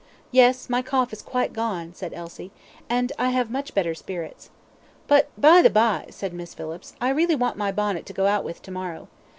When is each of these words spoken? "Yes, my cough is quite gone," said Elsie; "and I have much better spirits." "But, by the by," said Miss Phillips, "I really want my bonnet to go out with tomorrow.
"Yes, 0.31 0.67
my 0.67 0.81
cough 0.81 1.13
is 1.13 1.21
quite 1.21 1.53
gone," 1.53 1.93
said 1.93 2.11
Elsie; 2.15 2.49
"and 2.89 3.11
I 3.19 3.29
have 3.29 3.51
much 3.51 3.75
better 3.75 3.93
spirits." 3.93 4.49
"But, 5.05 5.29
by 5.39 5.61
the 5.61 5.69
by," 5.69 6.07
said 6.09 6.33
Miss 6.33 6.55
Phillips, 6.55 6.95
"I 6.99 7.09
really 7.09 7.35
want 7.35 7.55
my 7.55 7.71
bonnet 7.71 8.07
to 8.07 8.13
go 8.13 8.25
out 8.25 8.43
with 8.43 8.63
tomorrow. 8.63 9.09